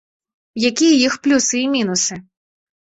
[0.71, 2.15] Якія іх плюсы і мінусы.